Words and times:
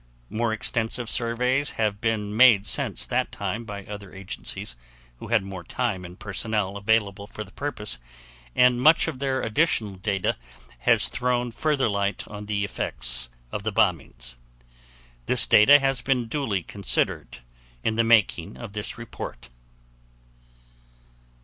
More 0.31 0.51
extensive 0.51 1.11
surveys 1.11 1.73
have 1.77 2.01
been 2.01 2.35
made 2.35 2.65
since 2.65 3.05
that 3.05 3.31
time 3.31 3.65
by 3.65 3.85
other 3.85 4.11
agencies 4.11 4.75
who 5.17 5.27
had 5.27 5.43
more 5.43 5.63
time 5.63 6.03
and 6.05 6.17
personnel 6.19 6.75
available 6.75 7.27
for 7.27 7.43
the 7.43 7.51
purpose, 7.51 7.99
and 8.55 8.81
much 8.81 9.07
of 9.07 9.19
their 9.19 9.43
additional 9.43 9.97
data 9.97 10.37
has 10.89 11.07
thrown 11.07 11.51
further 11.51 11.87
light 11.87 12.27
on 12.27 12.47
the 12.47 12.65
effects 12.65 13.29
of 13.51 13.61
the 13.61 13.71
bombings. 13.71 14.37
This 15.27 15.45
data 15.45 15.77
has 15.77 16.01
been 16.01 16.27
duly 16.27 16.63
considered 16.63 17.37
in 17.83 17.95
the 17.95 18.03
making 18.03 18.57
of 18.57 18.73
this 18.73 18.97
report. 18.97 19.49